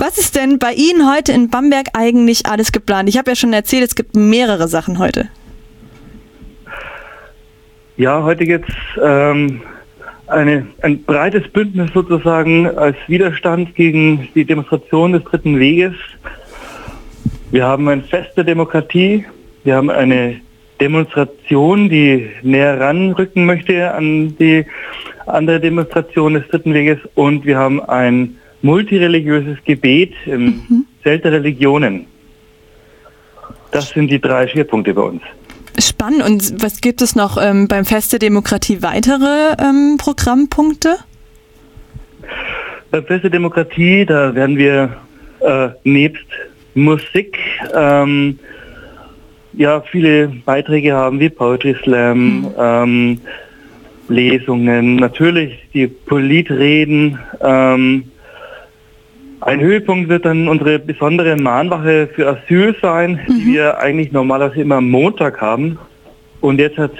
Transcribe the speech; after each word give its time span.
Was 0.00 0.16
ist 0.16 0.34
denn 0.34 0.58
bei 0.58 0.72
Ihnen 0.72 1.12
heute 1.14 1.32
in 1.32 1.50
Bamberg 1.50 1.88
eigentlich 1.92 2.46
alles 2.46 2.72
geplant? 2.72 3.06
Ich 3.10 3.18
habe 3.18 3.32
ja 3.32 3.36
schon 3.36 3.52
erzählt, 3.52 3.84
es 3.84 3.94
gibt 3.94 4.16
mehrere 4.16 4.66
Sachen 4.66 4.98
heute. 4.98 5.28
Ja, 7.98 8.22
heute 8.22 8.46
gibt 8.46 8.70
es 8.70 8.74
ähm, 9.02 9.60
ein 10.26 11.04
breites 11.04 11.46
Bündnis 11.52 11.90
sozusagen 11.92 12.66
als 12.78 12.96
Widerstand 13.08 13.74
gegen 13.74 14.26
die 14.34 14.46
Demonstration 14.46 15.12
des 15.12 15.22
Dritten 15.24 15.60
Weges. 15.60 15.92
Wir 17.50 17.66
haben 17.66 17.86
eine 17.86 18.02
feste 18.02 18.42
Demokratie, 18.42 19.26
wir 19.64 19.76
haben 19.76 19.90
eine 19.90 20.40
Demonstration, 20.80 21.90
die 21.90 22.30
näher 22.40 22.80
ranrücken 22.80 23.44
möchte 23.44 23.92
an 23.92 24.34
die 24.38 24.64
andere 25.26 25.60
Demonstration 25.60 26.32
des 26.32 26.48
Dritten 26.48 26.72
Weges 26.72 27.00
und 27.16 27.44
wir 27.44 27.58
haben 27.58 27.82
ein 27.82 28.39
multireligiöses 28.62 29.58
Gebet 29.64 30.12
im 30.26 30.44
mhm. 30.44 30.86
Zelt 31.02 31.24
der 31.24 31.32
Religionen. 31.32 32.06
Das 33.70 33.90
sind 33.90 34.10
die 34.10 34.20
drei 34.20 34.48
Schwerpunkte 34.48 34.94
bei 34.94 35.02
uns. 35.02 35.22
Spannend. 35.78 36.22
Und 36.22 36.62
was 36.62 36.80
gibt 36.80 37.00
es 37.00 37.14
noch 37.14 37.38
ähm, 37.40 37.68
beim 37.68 37.84
Fest 37.84 38.12
der 38.12 38.18
Demokratie 38.18 38.82
weitere 38.82 39.54
ähm, 39.58 39.96
Programmpunkte? 39.98 40.96
Beim 42.90 43.04
Fest 43.04 43.24
der 43.24 43.30
Demokratie, 43.30 44.04
da 44.04 44.34
werden 44.34 44.56
wir 44.56 44.96
äh, 45.40 45.68
nebst 45.84 46.26
Musik 46.74 47.38
ähm, 47.74 48.38
ja 49.52 49.80
viele 49.80 50.28
Beiträge 50.28 50.92
haben 50.92 51.20
wie 51.20 51.28
Poetry 51.28 51.76
Slam, 51.82 52.40
mhm. 52.40 52.48
ähm, 52.58 53.20
Lesungen, 54.08 54.96
natürlich 54.96 55.54
die 55.72 55.86
Politreden. 55.86 57.18
Ähm, 57.40 58.09
ein 59.40 59.60
Höhepunkt 59.60 60.08
wird 60.08 60.24
dann 60.24 60.48
unsere 60.48 60.78
besondere 60.78 61.36
Mahnwache 61.36 62.08
für 62.14 62.28
Asyl 62.28 62.76
sein, 62.80 63.20
mhm. 63.26 63.34
die 63.34 63.46
wir 63.46 63.78
eigentlich 63.78 64.12
normalerweise 64.12 64.60
immer 64.60 64.76
am 64.76 64.90
Montag 64.90 65.40
haben. 65.40 65.78
Und 66.40 66.58
jetzt 66.58 66.78
hat 66.78 66.92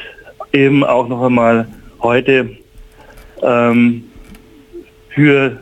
eben 0.52 0.84
auch 0.84 1.08
noch 1.08 1.22
einmal 1.22 1.66
heute 2.00 2.50
ähm, 3.42 4.04
für 5.10 5.58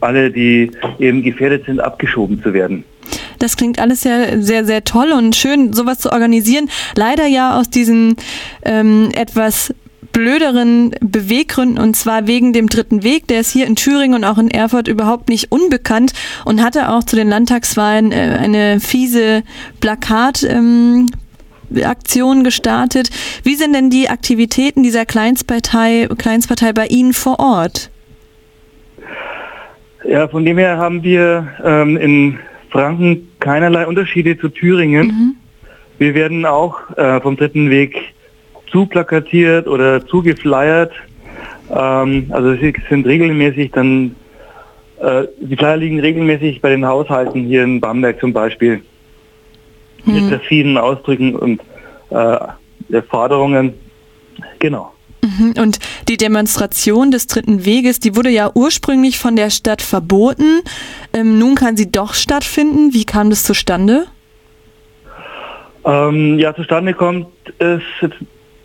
alle, 0.00 0.30
die 0.30 0.70
eben 0.98 1.22
gefährdet 1.22 1.66
sind, 1.66 1.80
abgeschoben 1.80 2.42
zu 2.42 2.52
werden. 2.52 2.84
Das 3.38 3.56
klingt 3.56 3.80
alles 3.80 4.04
ja 4.04 4.40
sehr, 4.40 4.64
sehr 4.64 4.84
toll 4.84 5.12
und 5.12 5.34
schön, 5.34 5.72
sowas 5.72 5.98
zu 5.98 6.12
organisieren. 6.12 6.70
Leider 6.96 7.26
ja 7.26 7.58
aus 7.58 7.70
diesen 7.70 8.16
ähm, 8.64 9.10
etwas 9.14 9.74
blöderen 10.12 10.94
Beweggründen 11.00 11.78
und 11.78 11.96
zwar 11.96 12.26
wegen 12.26 12.52
dem 12.52 12.68
dritten 12.68 13.02
Weg. 13.02 13.26
Der 13.28 13.40
ist 13.40 13.52
hier 13.52 13.66
in 13.66 13.76
Thüringen 13.76 14.14
und 14.14 14.24
auch 14.24 14.38
in 14.38 14.50
Erfurt 14.50 14.88
überhaupt 14.88 15.28
nicht 15.28 15.50
unbekannt 15.50 16.12
und 16.44 16.62
hatte 16.62 16.90
auch 16.90 17.04
zu 17.04 17.16
den 17.16 17.28
Landtagswahlen 17.28 18.12
äh, 18.12 18.38
eine 18.40 18.80
fiese 18.80 19.42
Plakat. 19.80 20.42
Ähm, 20.42 21.08
Aktion 21.82 22.44
gestartet. 22.44 23.08
Wie 23.44 23.54
sind 23.54 23.72
denn 23.72 23.88
die 23.88 24.10
Aktivitäten 24.10 24.82
dieser 24.82 25.06
Kleinstpartei, 25.06 26.06
Kleinstpartei 26.18 26.74
bei 26.74 26.86
Ihnen 26.86 27.14
vor 27.14 27.40
Ort? 27.40 27.90
Ja, 30.04 30.28
von 30.28 30.44
dem 30.44 30.58
her 30.58 30.76
haben 30.76 31.02
wir 31.02 31.48
ähm, 31.64 31.96
in 31.96 32.38
Franken 32.70 33.28
keinerlei 33.38 33.86
Unterschiede 33.86 34.38
zu 34.38 34.48
Thüringen. 34.48 35.06
Mhm. 35.06 35.36
Wir 35.98 36.14
werden 36.14 36.44
auch 36.44 36.90
äh, 36.96 37.20
vom 37.20 37.36
dritten 37.36 37.70
Weg 37.70 37.96
zuplakatiert 38.72 39.68
oder 39.68 40.04
zugeflyert. 40.06 40.92
Ähm, 41.70 42.26
also 42.30 42.54
sie 42.54 42.74
sind 42.88 43.06
regelmäßig 43.06 43.70
dann, 43.70 44.16
äh, 45.00 45.24
die 45.40 45.56
Flyer 45.56 45.76
liegen 45.76 46.00
regelmäßig 46.00 46.60
bei 46.60 46.70
den 46.70 46.84
Haushalten 46.84 47.44
hier 47.44 47.62
in 47.62 47.80
Bamberg 47.80 48.18
zum 48.18 48.32
Beispiel. 48.32 48.82
Mhm. 50.04 50.14
Mit 50.14 50.24
verschiedenen 50.24 50.78
Ausdrücken 50.78 51.36
und 51.36 51.60
äh, 52.10 53.02
Forderungen. 53.08 53.74
Genau. 54.58 54.92
Mhm. 55.22 55.54
Und 55.56 55.78
die 56.08 56.16
Demonstration 56.16 57.12
des 57.12 57.28
Dritten 57.28 57.64
Weges, 57.64 58.00
die 58.00 58.16
wurde 58.16 58.30
ja 58.30 58.50
ursprünglich 58.52 59.18
von 59.18 59.36
der 59.36 59.50
Stadt 59.50 59.80
verboten. 59.80 60.62
Ähm, 61.12 61.38
nun 61.38 61.54
kann 61.54 61.76
sie 61.76 61.90
doch 61.90 62.14
stattfinden. 62.14 62.92
Wie 62.92 63.04
kam 63.04 63.30
das 63.30 63.44
zustande? 63.44 64.06
Ähm, 65.84 66.38
ja, 66.38 66.54
zustande 66.54 66.94
kommt 66.94 67.28
es 67.58 67.82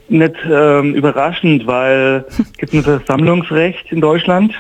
nicht 0.10 0.36
ähm, 0.50 0.96
überraschend, 0.96 1.68
weil 1.68 2.26
es 2.30 2.54
gibt 2.54 2.74
ein 2.74 2.84
Versammlungsrecht 2.84 3.92
in 3.92 4.02
Deutschland, 4.02 4.54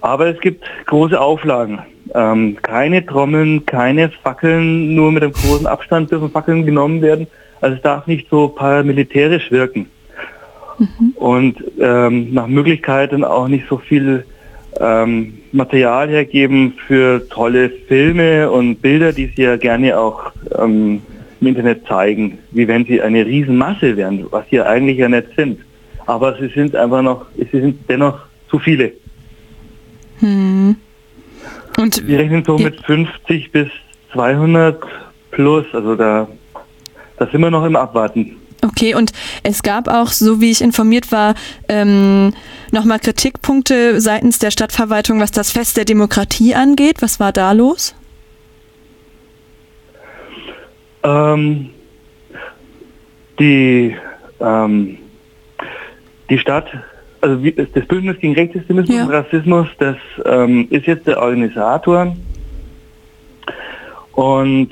aber 0.00 0.26
es 0.26 0.40
gibt 0.40 0.64
große 0.86 1.18
Auflagen. 1.18 1.80
Ähm, 2.14 2.58
keine 2.62 3.04
Trommeln, 3.04 3.64
keine 3.66 4.10
Fackeln, 4.10 4.94
nur 4.94 5.10
mit 5.10 5.22
einem 5.22 5.32
großen 5.32 5.66
Abstand 5.66 6.10
dürfen 6.10 6.30
Fackeln 6.30 6.66
genommen 6.66 7.00
werden. 7.02 7.26
Also 7.60 7.76
es 7.76 7.82
darf 7.82 8.06
nicht 8.06 8.28
so 8.28 8.48
paramilitärisch 8.48 9.50
wirken. 9.50 9.88
Mhm. 10.78 11.10
Und 11.16 11.64
ähm, 11.80 12.32
nach 12.34 12.46
Möglichkeiten 12.46 13.24
auch 13.24 13.48
nicht 13.48 13.66
so 13.68 13.78
viel 13.78 14.24
ähm, 14.80 15.38
Material 15.52 16.08
hergeben 16.08 16.74
für 16.86 17.26
tolle 17.28 17.70
Filme 17.70 18.50
und 18.50 18.82
Bilder, 18.82 19.12
die 19.12 19.32
sie 19.34 19.42
ja 19.42 19.56
gerne 19.56 19.98
auch 19.98 20.32
ähm, 20.58 21.02
im 21.44 21.48
Internet 21.48 21.86
zeigen, 21.86 22.38
wie 22.52 22.66
wenn 22.66 22.84
sie 22.86 23.00
eine 23.02 23.24
Riesenmasse 23.26 23.96
wären, 23.96 24.26
was 24.30 24.44
sie 24.50 24.60
eigentlich 24.60 24.98
ja 24.98 25.08
nicht 25.08 25.28
sind. 25.36 25.60
Aber 26.06 26.36
sie 26.38 26.48
sind 26.48 26.74
einfach 26.74 27.02
noch, 27.02 27.26
sie 27.36 27.60
sind 27.60 27.78
dennoch 27.88 28.18
zu 28.48 28.58
viele. 28.58 28.92
Hm. 30.20 30.76
Und 31.76 32.06
wir 32.06 32.18
rechnen 32.18 32.44
so 32.44 32.56
mit 32.56 32.80
50 32.84 33.52
bis 33.52 33.68
200 34.12 34.82
plus, 35.30 35.66
also 35.72 35.96
da, 35.96 36.28
da 37.18 37.26
sind 37.26 37.40
wir 37.40 37.50
noch 37.50 37.64
im 37.64 37.76
Abwarten. 37.76 38.36
Okay, 38.62 38.94
und 38.94 39.12
es 39.42 39.62
gab 39.62 39.88
auch, 39.88 40.08
so 40.08 40.40
wie 40.40 40.50
ich 40.50 40.62
informiert 40.62 41.12
war, 41.12 41.34
ähm, 41.68 42.32
nochmal 42.70 42.98
Kritikpunkte 42.98 44.00
seitens 44.00 44.38
der 44.38 44.50
Stadtverwaltung, 44.50 45.20
was 45.20 45.32
das 45.32 45.50
Fest 45.50 45.76
der 45.76 45.84
Demokratie 45.84 46.54
angeht. 46.54 47.02
Was 47.02 47.20
war 47.20 47.32
da 47.32 47.52
los? 47.52 47.94
Ähm, 51.04 51.70
die, 53.38 53.94
ähm, 54.40 54.98
die 56.30 56.38
Stadt, 56.38 56.66
also 57.20 57.36
das 57.36 57.86
Bündnis 57.86 58.18
gegen 58.18 58.34
Rechtsextremismus 58.34 58.96
ja. 58.96 59.04
und 59.04 59.10
Rassismus, 59.10 59.68
das 59.78 59.96
ähm, 60.24 60.66
ist 60.70 60.86
jetzt 60.86 61.06
der 61.06 61.20
Organisator. 61.20 62.16
Und 64.12 64.70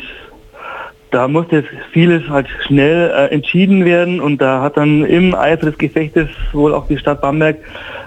da 1.10 1.28
musste 1.28 1.64
vieles 1.92 2.26
halt 2.28 2.48
schnell 2.66 3.10
äh, 3.10 3.34
entschieden 3.34 3.84
werden 3.84 4.20
und 4.20 4.40
da 4.40 4.62
hat 4.62 4.76
dann 4.78 5.04
im 5.04 5.34
Eifer 5.34 5.66
des 5.66 5.78
Gefechtes 5.78 6.28
wohl 6.52 6.74
auch 6.74 6.86
die 6.88 6.96
Stadt 6.96 7.20
Bamberg 7.20 7.58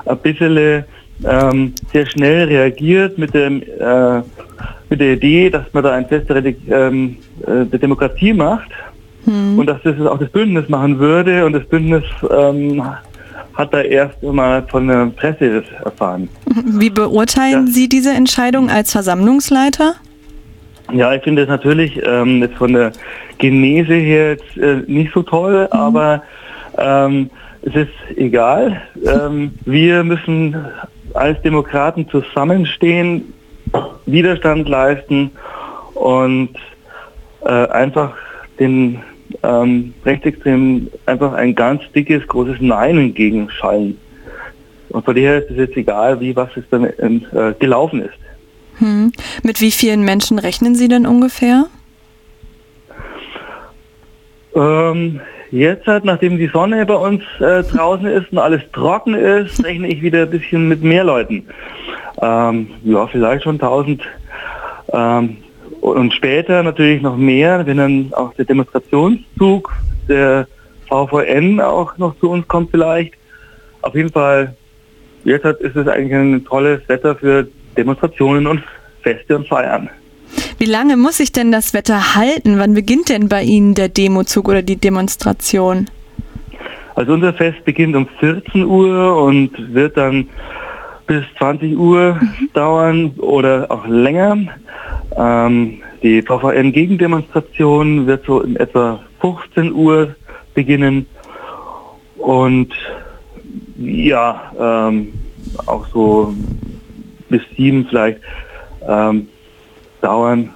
ein 0.06 0.18
bisschen 0.18 0.86
ähm, 1.24 1.74
sehr 1.94 2.06
schnell 2.08 2.48
reagiert 2.48 3.18
mit 3.18 3.34
dem 3.34 3.62
äh, 3.62 4.22
mit 4.90 5.00
der 5.00 5.14
Idee, 5.14 5.50
dass 5.50 5.66
man 5.74 5.84
da 5.84 5.94
ein 5.94 6.08
Fest 6.08 6.30
der, 6.30 6.44
ähm, 6.46 7.18
äh, 7.46 7.66
der 7.66 7.80
Demokratie 7.80 8.34
macht 8.34 8.70
hm. 9.26 9.58
und 9.60 9.68
dass 9.68 9.82
das 9.84 10.00
auch 10.02 10.20
das 10.20 10.30
Bündnis 10.30 10.70
machen 10.70 11.00
würde 11.00 11.46
und 11.46 11.54
das 11.54 11.66
Bündnis 11.66 12.04
ähm, 12.30 12.84
hat 13.54 13.74
da 13.74 13.82
erst 13.82 14.22
mal 14.22 14.64
von 14.68 14.88
der 14.88 15.06
Presse 15.16 15.64
erfahren. 15.84 16.30
Wie 16.66 16.90
beurteilen 16.90 17.68
ja. 17.68 17.74
Sie 17.74 17.90
diese 17.90 18.12
Entscheidung 18.12 18.70
als 18.70 18.92
Versammlungsleiter? 18.92 19.96
Ja, 20.94 21.14
ich 21.14 21.24
finde 21.24 21.44
es 21.44 21.48
natürlich 21.48 22.00
ähm, 22.06 22.42
jetzt 22.42 22.56
von 22.56 22.74
der 22.74 22.92
Genese 23.38 23.94
her 23.94 24.32
jetzt, 24.32 24.58
äh, 24.58 24.84
nicht 24.88 25.14
so 25.14 25.24
toll, 25.24 25.68
mhm. 25.72 25.78
aber 25.80 26.24
ähm, 26.78 27.30
es 27.64 27.76
ist 27.76 28.18
egal. 28.18 28.82
Ähm, 29.06 29.52
wir 29.66 30.04
müssen 30.04 30.56
als 31.14 31.40
Demokraten 31.44 32.10
zusammenstehen, 32.10 33.34
Widerstand 34.06 34.70
leisten 34.70 35.32
und 35.94 36.52
äh, 37.42 37.68
einfach 37.68 38.14
den 38.60 39.02
ähm, 39.44 39.94
Rechtsextremen 40.06 40.90
einfach 41.06 41.34
ein 41.34 41.56
ganz 41.56 41.82
dickes, 41.94 42.28
großes 42.28 42.58
Nein 42.60 42.98
entgegenschallen. 42.98 44.00
Und 44.90 45.04
von 45.04 45.16
daher 45.16 45.40
ist 45.40 45.52
es 45.52 45.58
jetzt 45.58 45.78
egal, 45.78 46.20
wie 46.20 46.36
was 46.36 46.50
es 46.56 46.64
dann 46.70 46.86
äh, 46.86 47.54
gelaufen 47.60 48.02
ist. 48.02 48.18
Hm. 48.78 49.12
Mit 49.44 49.62
wie 49.62 49.72
vielen 49.72 50.04
Menschen 50.04 50.40
rechnen 50.40 50.76
Sie 50.76 50.88
denn 50.88 51.06
ungefähr? 51.06 51.66
Ähm, 54.56 55.20
jetzt 55.52 55.86
halt, 55.88 56.06
nachdem 56.06 56.38
die 56.38 56.48
Sonne 56.48 56.86
bei 56.86 56.96
uns 56.96 57.22
äh, 57.40 57.64
draußen 57.64 58.08
ist 58.08 58.32
und 58.32 58.38
alles 58.38 58.62
trocken 58.74 59.16
ist, 59.16 59.64
rechne 59.64 59.88
ich 59.88 60.02
wieder 60.02 60.24
ein 60.24 60.30
bisschen 60.30 60.68
mit 60.68 60.82
mehr 60.82 61.04
Leuten. 61.04 61.46
Ähm, 62.22 62.68
ja, 62.84 63.08
vielleicht 63.08 63.44
schon 63.44 63.56
1000. 63.56 64.02
Ähm, 64.94 65.38
und 65.82 66.14
später 66.14 66.64
natürlich 66.64 67.02
noch 67.02 67.18
mehr, 67.18 67.66
wenn 67.66 67.78
dann 67.78 68.14
auch 68.14 68.34
der 68.34 68.46
Demonstrationszug 68.46 69.72
der 70.08 70.48
VVN 70.88 71.60
auch 71.60 71.98
noch 71.98 72.18
zu 72.20 72.30
uns 72.30 72.48
kommt 72.48 72.72
vielleicht. 72.72 73.14
Auf 73.82 73.96
jeden 73.96 74.12
Fall, 74.12 74.56
jetzt 75.24 75.46
ist 75.46 75.76
es 75.76 75.88
eigentlich 75.88 76.14
ein 76.14 76.46
tolles 76.46 76.82
Wetter 76.88 77.16
für 77.16 77.48
Demonstrationen 77.78 78.48
und 78.48 78.64
Feste 79.02 79.36
und 79.36 79.48
feiern. 79.48 79.90
Wie 80.58 80.66
lange 80.66 80.98
muss 80.98 81.18
sich 81.18 81.32
denn 81.32 81.52
das 81.52 81.74
Wetter 81.74 82.16
halten? 82.16 82.58
Wann 82.58 82.74
beginnt 82.74 83.10
denn 83.10 83.30
bei 83.30 83.44
Ihnen 83.44 83.76
der 83.76 83.90
Demozug 83.90 84.48
oder 84.48 84.62
die 84.62 84.78
Demonstration? 84.78 85.88
Also 86.96 87.14
unser 87.14 87.34
Fest 87.34 87.64
beginnt 87.66 87.96
um 87.96 88.08
14 88.20 88.64
Uhr 88.66 89.22
und 89.22 89.52
wird 89.74 89.98
dann 89.98 90.30
bis 91.08 91.24
20 91.38 91.78
Uhr 91.78 92.16
mhm. 92.16 92.50
dauern 92.54 93.12
oder 93.18 93.68
auch 93.70 93.86
länger. 93.88 94.38
Ähm, 95.16 95.82
die 96.04 96.22
VVN-Gegendemonstration 96.22 98.08
wird 98.08 98.26
so 98.26 98.42
in 98.42 98.56
etwa 98.58 99.00
15 99.22 99.74
Uhr 99.74 100.16
beginnen 100.54 101.06
und 102.18 102.74
ja, 103.78 104.52
ähm, 104.60 105.14
auch 105.66 105.88
so 105.88 106.34
bis 107.30 107.42
sieben 107.56 107.86
vielleicht 107.88 108.20
ähm, 108.88 109.28
dauern. 110.02 110.50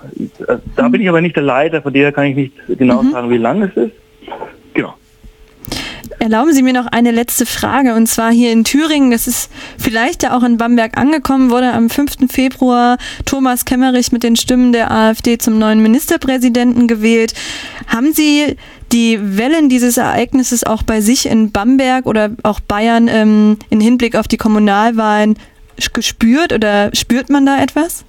Da 0.75 0.87
bin 0.89 1.01
ich 1.01 1.09
aber 1.09 1.21
nicht 1.21 1.35
der 1.35 1.43
Leiter, 1.43 1.81
von 1.81 1.93
der 1.93 2.11
kann 2.11 2.25
ich 2.25 2.35
nicht 2.35 2.53
genau 2.77 3.03
mhm. 3.03 3.11
sagen, 3.11 3.29
wie 3.29 3.37
lang 3.37 3.61
es 3.63 3.75
ist. 3.75 3.93
Erlauben 6.19 6.51
Sie 6.51 6.63
mir 6.63 6.73
noch 6.73 6.87
eine 6.87 7.11
letzte 7.11 7.45
Frage 7.45 7.95
und 7.95 8.07
zwar 8.07 8.29
hier 8.29 8.51
in 8.51 8.65
Thüringen, 8.65 9.09
das 9.09 9.25
ist 9.25 9.49
vielleicht 9.77 10.21
ja 10.21 10.37
auch 10.37 10.43
in 10.43 10.57
Bamberg 10.57 10.97
angekommen, 10.97 11.49
wurde 11.49 11.71
am 11.71 11.89
5. 11.89 12.29
Februar 12.29 12.97
Thomas 13.25 13.63
Kemmerich 13.63 14.11
mit 14.11 14.23
den 14.23 14.35
Stimmen 14.35 14.73
der 14.73 14.91
AfD 14.91 15.37
zum 15.37 15.57
neuen 15.57 15.81
Ministerpräsidenten 15.81 16.89
gewählt. 16.89 17.33
Haben 17.87 18.11
Sie 18.11 18.57
die 18.91 19.17
Wellen 19.21 19.69
dieses 19.69 19.95
Ereignisses 19.95 20.65
auch 20.65 20.83
bei 20.83 20.99
sich 20.99 21.25
in 21.25 21.53
Bamberg 21.53 22.05
oder 22.05 22.31
auch 22.43 22.59
Bayern 22.59 23.07
ähm, 23.07 23.57
in 23.69 23.79
Hinblick 23.79 24.17
auf 24.17 24.27
die 24.27 24.37
Kommunalwahlen 24.37 25.37
gespürt 25.93 26.51
oder 26.51 26.89
spürt 26.93 27.29
man 27.29 27.45
da 27.45 27.63
etwas? 27.63 28.03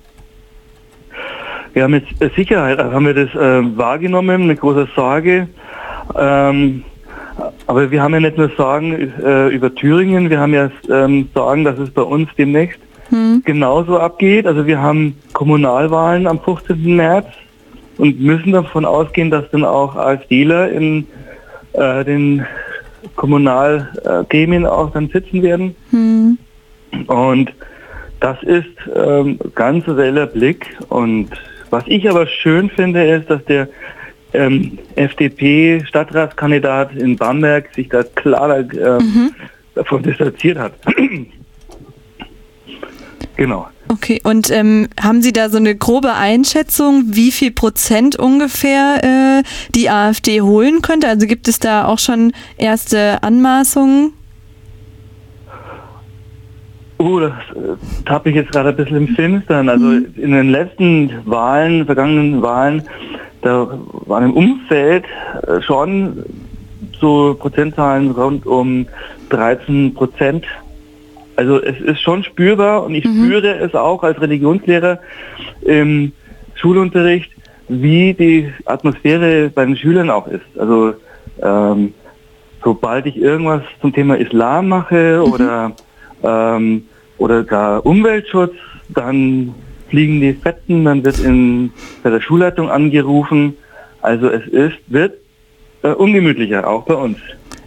Ja, 1.76 1.86
mit 1.86 2.04
Sicherheit 2.34 2.80
haben 2.80 3.06
wir 3.06 3.14
das 3.14 3.32
äh, 3.36 3.76
wahrgenommen, 3.76 4.48
mit 4.48 4.58
großer 4.58 4.88
Sorge. 4.96 5.48
Ähm, 6.18 6.82
aber 7.70 7.92
wir 7.92 8.02
haben 8.02 8.14
ja 8.14 8.18
nicht 8.18 8.36
nur 8.36 8.50
Sorgen 8.56 9.12
äh, 9.22 9.46
über 9.46 9.72
Thüringen, 9.72 10.28
wir 10.28 10.40
haben 10.40 10.52
ja 10.52 10.72
ähm, 10.90 11.28
Sorgen, 11.32 11.62
dass 11.62 11.78
es 11.78 11.88
bei 11.92 12.02
uns 12.02 12.28
demnächst 12.36 12.80
hm. 13.10 13.42
genauso 13.44 13.96
abgeht. 14.00 14.44
Also 14.48 14.66
wir 14.66 14.80
haben 14.82 15.14
Kommunalwahlen 15.34 16.26
am 16.26 16.40
15. 16.40 16.96
März 16.96 17.28
und 17.96 18.20
müssen 18.20 18.50
davon 18.50 18.84
ausgehen, 18.84 19.30
dass 19.30 19.48
dann 19.52 19.64
auch 19.64 19.94
AfDler 19.94 20.68
in 20.72 21.06
äh, 21.74 22.04
den 22.04 22.44
Kommunalgremien 23.14 24.66
auch 24.66 24.90
dann 24.90 25.08
sitzen 25.08 25.40
werden. 25.44 25.76
Hm. 25.90 26.38
Und 27.06 27.52
das 28.18 28.42
ist 28.42 28.66
ähm, 28.92 29.38
ganz 29.54 29.86
reeller 29.86 30.26
Blick. 30.26 30.76
Und 30.88 31.28
was 31.70 31.84
ich 31.86 32.10
aber 32.10 32.26
schön 32.26 32.68
finde, 32.68 33.04
ist, 33.04 33.30
dass 33.30 33.44
der 33.44 33.68
ähm, 34.32 34.78
FDP-Stadtratskandidat 34.96 36.94
in 36.94 37.16
Bamberg 37.16 37.74
sich 37.74 37.88
da 37.88 38.02
klar 38.02 38.58
äh, 38.58 38.62
mhm. 39.00 39.32
davon 39.74 40.02
distanziert 40.02 40.58
hat. 40.58 40.72
genau. 43.36 43.68
Okay, 43.88 44.20
und 44.22 44.50
ähm, 44.52 44.88
haben 45.00 45.20
Sie 45.20 45.32
da 45.32 45.48
so 45.48 45.56
eine 45.56 45.74
grobe 45.74 46.14
Einschätzung, 46.14 47.06
wie 47.06 47.32
viel 47.32 47.50
Prozent 47.50 48.14
ungefähr 48.14 49.40
äh, 49.40 49.42
die 49.74 49.90
AfD 49.90 50.42
holen 50.42 50.80
könnte? 50.80 51.08
Also 51.08 51.26
gibt 51.26 51.48
es 51.48 51.58
da 51.58 51.86
auch 51.86 51.98
schon 51.98 52.32
erste 52.56 53.20
Anmaßungen? 53.24 54.12
Oh, 56.98 57.18
das 57.18 57.32
äh, 57.56 58.04
tappe 58.04 58.28
ich 58.28 58.36
jetzt 58.36 58.52
gerade 58.52 58.68
ein 58.68 58.76
bisschen 58.76 58.96
im 58.98 59.08
Finstern. 59.08 59.68
Also 59.68 59.86
mhm. 59.86 60.14
in 60.16 60.30
den 60.30 60.50
letzten 60.50 61.10
Wahlen, 61.24 61.86
vergangenen 61.86 62.42
Wahlen, 62.42 62.82
da 63.42 63.78
waren 64.06 64.24
im 64.24 64.32
Umfeld 64.32 65.04
äh, 65.46 65.60
schon 65.62 66.24
so 67.00 67.36
Prozentzahlen 67.38 68.10
rund 68.10 68.46
um 68.46 68.86
13 69.30 69.94
Prozent 69.94 70.44
also 71.40 71.58
es 71.62 71.80
ist 71.80 72.02
schon 72.02 72.22
spürbar 72.22 72.84
und 72.84 72.94
ich 72.94 73.04
mhm. 73.06 73.24
spüre 73.24 73.58
es 73.60 73.74
auch 73.74 74.02
als 74.02 74.20
Religionslehrer 74.20 74.98
im 75.62 76.12
Schulunterricht, 76.54 77.30
wie 77.68 78.12
die 78.12 78.52
Atmosphäre 78.66 79.48
bei 79.48 79.64
den 79.64 79.74
Schülern 79.74 80.10
auch 80.10 80.26
ist. 80.26 80.44
Also 80.58 80.92
ähm, 81.42 81.94
sobald 82.62 83.06
ich 83.06 83.16
irgendwas 83.16 83.62
zum 83.80 83.94
Thema 83.94 84.18
Islam 84.18 84.68
mache 84.68 85.22
mhm. 85.24 85.32
oder, 85.32 85.72
ähm, 86.22 86.84
oder 87.16 87.42
gar 87.44 87.86
Umweltschutz, 87.86 88.52
dann 88.90 89.54
fliegen 89.90 90.20
die 90.20 90.32
Fetten, 90.32 90.84
dann 90.84 91.04
wird 91.04 91.18
in, 91.18 91.72
bei 92.02 92.10
der 92.10 92.20
Schulleitung 92.20 92.70
angerufen. 92.70 93.56
Also 94.00 94.28
es 94.30 94.46
ist, 94.46 94.78
wird 94.86 95.14
äh, 95.82 95.88
ungemütlicher, 95.88 96.66
auch 96.66 96.84
bei 96.84 96.94
uns. 96.94 97.18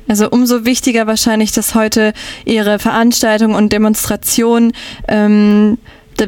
Also 0.08 0.30
umso 0.30 0.66
wichtiger 0.66 1.08
wahrscheinlich, 1.08 1.52
dass 1.52 1.76
heute 1.76 2.14
Ihre 2.46 2.80
Veranstaltung 2.80 3.56
und 3.56 3.72
Demonstration 3.72 4.74
ähm, 5.08 5.78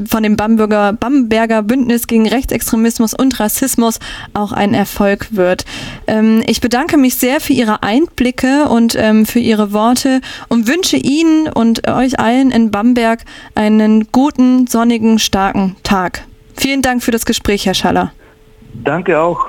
von 0.07 0.23
dem 0.23 0.35
Bamberger, 0.35 0.93
Bamberger 0.93 1.61
Bündnis 1.61 2.07
gegen 2.07 2.27
Rechtsextremismus 2.27 3.13
und 3.13 3.39
Rassismus 3.39 3.99
auch 4.33 4.51
ein 4.51 4.73
Erfolg 4.73 5.27
wird. 5.31 5.65
Ähm, 6.07 6.43
ich 6.45 6.61
bedanke 6.61 6.97
mich 6.97 7.15
sehr 7.15 7.41
für 7.41 7.53
Ihre 7.53 7.83
Einblicke 7.83 8.69
und 8.69 8.95
ähm, 8.95 9.25
für 9.25 9.39
Ihre 9.39 9.73
Worte 9.73 10.21
und 10.49 10.67
wünsche 10.67 10.97
Ihnen 10.97 11.47
und 11.47 11.87
euch 11.87 12.19
allen 12.19 12.51
in 12.51 12.71
Bamberg 12.71 13.23
einen 13.55 14.11
guten, 14.11 14.67
sonnigen, 14.67 15.19
starken 15.19 15.75
Tag. 15.83 16.23
Vielen 16.55 16.81
Dank 16.81 17.03
für 17.03 17.11
das 17.11 17.25
Gespräch, 17.25 17.65
Herr 17.65 17.73
Schaller. 17.73 18.11
Danke 18.83 19.19
auch. 19.19 19.47